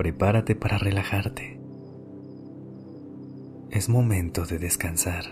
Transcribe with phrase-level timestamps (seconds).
[0.00, 1.60] Prepárate para relajarte.
[3.68, 5.24] Es momento de descansar.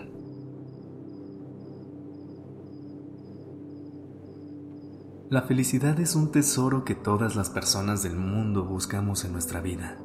[5.31, 9.97] La felicidad es un tesoro que todas las personas del mundo buscamos en nuestra vida.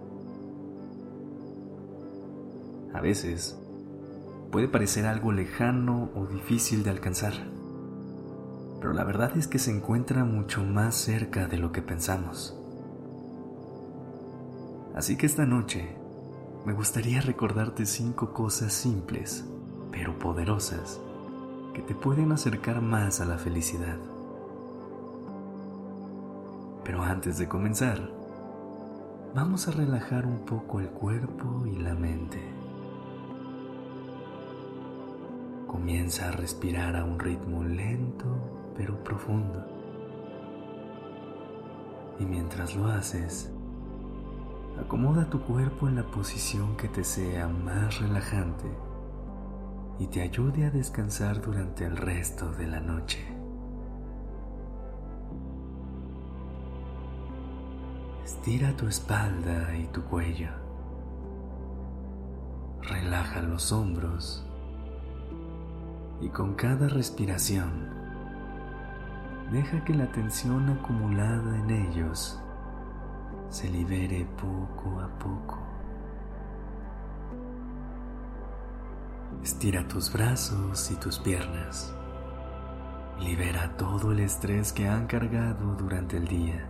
[2.94, 3.58] A veces
[4.50, 7.34] puede parecer algo lejano o difícil de alcanzar
[8.80, 12.63] pero la verdad es que se encuentra mucho más cerca de lo que pensamos.
[14.94, 15.96] Así que esta noche
[16.64, 19.44] me gustaría recordarte cinco cosas simples,
[19.90, 21.00] pero poderosas,
[21.74, 23.98] que te pueden acercar más a la felicidad.
[26.84, 28.08] Pero antes de comenzar,
[29.34, 32.40] vamos a relajar un poco el cuerpo y la mente.
[35.66, 38.26] Comienza a respirar a un ritmo lento
[38.76, 39.64] pero profundo.
[42.20, 43.53] Y mientras lo haces,
[44.80, 48.64] acomoda tu cuerpo en la posición que te sea más relajante
[49.98, 53.24] y te ayude a descansar durante el resto de la noche.
[58.24, 60.50] Estira tu espalda y tu cuello.
[62.82, 64.44] Relaja los hombros
[66.20, 67.94] y con cada respiración
[69.50, 72.40] Deja que la tensión acumulada en ellos
[73.54, 75.58] se libere poco a poco.
[79.44, 81.94] Estira tus brazos y tus piernas.
[83.20, 86.68] Libera todo el estrés que han cargado durante el día.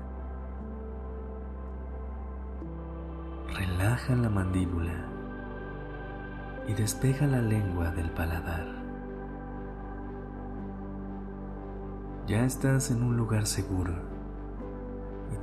[3.49, 5.09] Relaja la mandíbula
[6.69, 8.67] y despeja la lengua del paladar.
[12.27, 14.14] Ya estás en un lugar seguro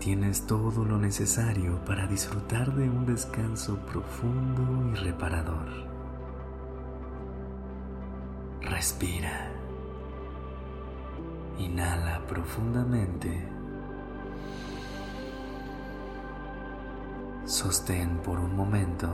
[0.01, 5.67] tienes todo lo necesario para disfrutar de un descanso profundo y reparador.
[8.61, 9.51] Respira.
[11.59, 13.47] Inhala profundamente.
[17.45, 19.07] Sostén por un momento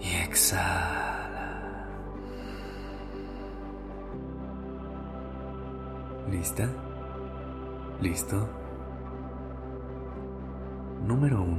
[0.00, 1.86] y exhala.
[6.28, 6.68] ¿Lista?
[8.00, 8.67] ¿Listo?
[11.08, 11.56] Número 1.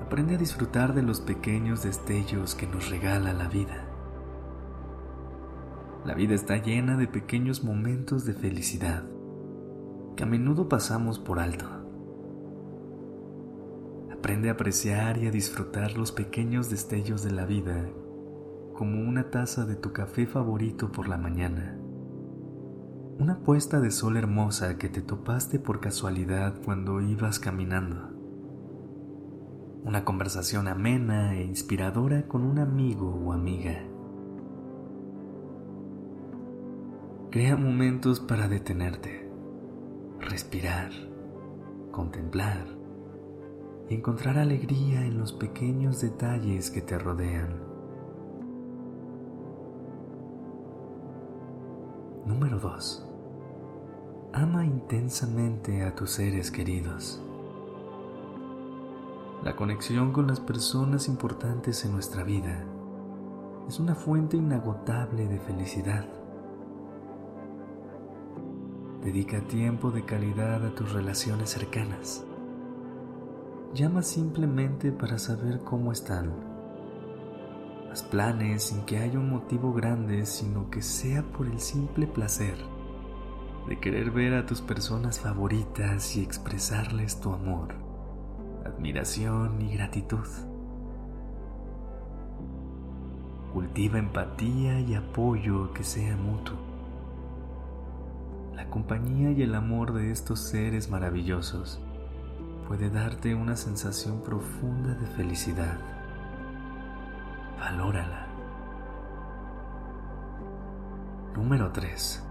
[0.00, 3.88] Aprende a disfrutar de los pequeños destellos que nos regala la vida.
[6.04, 9.02] La vida está llena de pequeños momentos de felicidad
[10.14, 11.66] que a menudo pasamos por alto.
[14.12, 17.88] Aprende a apreciar y a disfrutar los pequeños destellos de la vida
[18.72, 21.83] como una taza de tu café favorito por la mañana
[23.18, 28.10] una puesta de sol hermosa que te topaste por casualidad cuando ibas caminando.
[29.84, 33.84] Una conversación amena e inspiradora con un amigo o amiga.
[37.30, 39.30] Crea momentos para detenerte,
[40.20, 40.90] respirar,
[41.92, 42.66] contemplar
[43.88, 47.73] y encontrar alegría en los pequeños detalles que te rodean.
[52.26, 53.06] Número 2.
[54.32, 57.20] Ama intensamente a tus seres queridos.
[59.42, 62.64] La conexión con las personas importantes en nuestra vida
[63.68, 66.06] es una fuente inagotable de felicidad.
[69.02, 72.24] Dedica tiempo de calidad a tus relaciones cercanas.
[73.74, 76.53] Llama simplemente para saber cómo están
[78.02, 82.56] planes sin que haya un motivo grande, sino que sea por el simple placer
[83.68, 87.74] de querer ver a tus personas favoritas y expresarles tu amor,
[88.64, 90.26] admiración y gratitud.
[93.52, 96.56] Cultiva empatía y apoyo que sea mutuo.
[98.54, 101.80] La compañía y el amor de estos seres maravillosos
[102.68, 105.93] puede darte una sensación profunda de felicidad
[107.64, 108.26] valórala.
[111.34, 112.22] Número 3.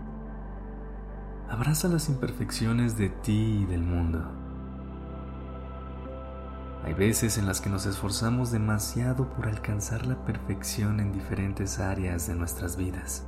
[1.50, 4.24] Abraza las imperfecciones de ti y del mundo.
[6.85, 12.27] Hay veces en las que nos esforzamos demasiado por alcanzar la perfección en diferentes áreas
[12.27, 13.25] de nuestras vidas.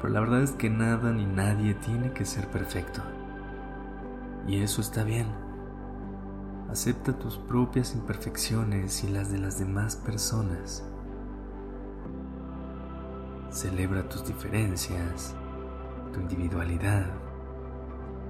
[0.00, 3.00] Pero la verdad es que nada ni nadie tiene que ser perfecto.
[4.48, 5.49] Y eso está bien.
[6.70, 10.84] Acepta tus propias imperfecciones y las de las demás personas.
[13.50, 15.34] Celebra tus diferencias,
[16.12, 17.06] tu individualidad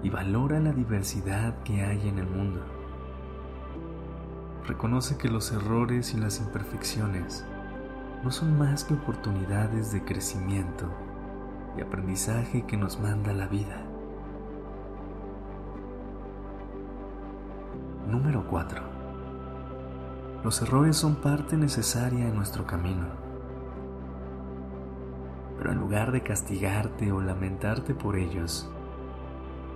[0.03, 2.65] y valora la diversidad que hay en el mundo.
[4.67, 7.45] Reconoce que los errores y las imperfecciones
[8.25, 10.87] no son más que oportunidades de crecimiento
[11.77, 13.90] y aprendizaje que nos manda la vida.
[18.11, 18.83] Número 4.
[20.43, 23.07] Los errores son parte necesaria en nuestro camino.
[25.57, 28.69] Pero en lugar de castigarte o lamentarte por ellos,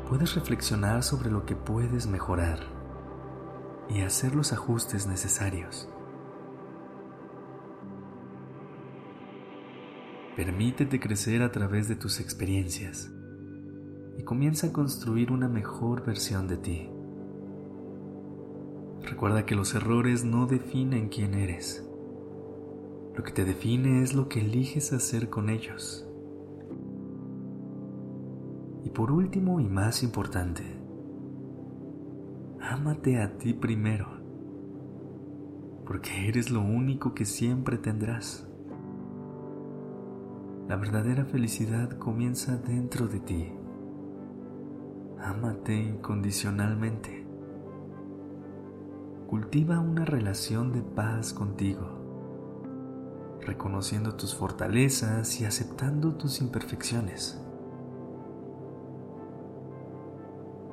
[0.09, 2.59] puedes reflexionar sobre lo que puedes mejorar
[3.89, 5.89] y hacer los ajustes necesarios.
[10.35, 13.13] Permítete crecer a través de tus experiencias
[14.19, 16.91] y comienza a construir una mejor versión de ti.
[19.07, 21.87] Recuerda que los errores no definen quién eres.
[23.15, 26.09] Lo que te define es lo que eliges hacer con ellos.
[28.83, 30.63] Y por último y más importante,
[32.61, 34.09] ámate a ti primero,
[35.87, 38.49] porque eres lo único que siempre tendrás.
[40.67, 43.53] La verdadera felicidad comienza dentro de ti.
[45.21, 47.24] Ámate incondicionalmente.
[49.29, 51.89] Cultiva una relación de paz contigo,
[53.41, 57.41] reconociendo tus fortalezas y aceptando tus imperfecciones.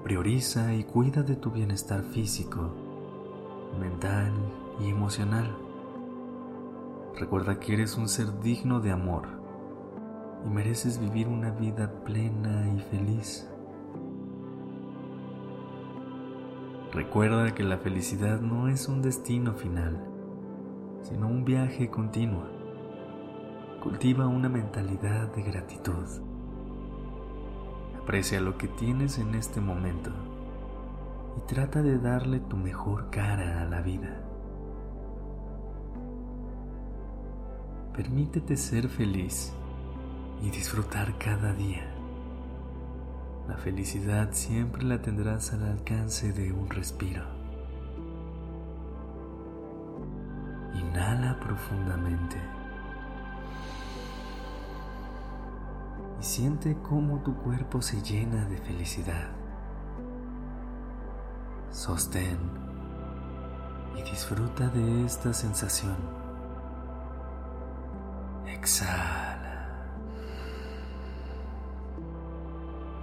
[0.04, 2.74] Prioriza y cuida de tu bienestar físico,
[3.80, 4.34] mental
[4.82, 5.56] y emocional.
[7.16, 9.28] Recuerda que eres un ser digno de amor
[10.46, 13.48] y mereces vivir una vida plena y feliz.
[16.94, 19.98] Recuerda que la felicidad no es un destino final,
[21.04, 22.44] sino un viaje continuo.
[23.82, 26.06] Cultiva una mentalidad de gratitud.
[27.98, 30.12] Aprecia lo que tienes en este momento
[31.38, 34.22] y trata de darle tu mejor cara a la vida.
[37.96, 39.54] Permítete ser feliz
[40.42, 41.91] y disfrutar cada día.
[43.52, 47.22] La felicidad siempre la tendrás al alcance de un respiro.
[50.74, 52.38] Inhala profundamente
[56.18, 59.32] y siente cómo tu cuerpo se llena de felicidad.
[61.72, 62.40] Sostén
[63.98, 65.98] y disfruta de esta sensación.
[68.48, 69.31] Exhala.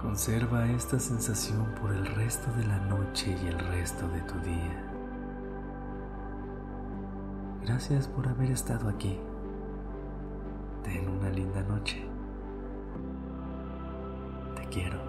[0.09, 4.83] Conserva esta sensación por el resto de la noche y el resto de tu día.
[7.63, 9.19] Gracias por haber estado aquí.
[10.83, 12.03] Ten una linda noche.
[14.55, 15.08] Te quiero.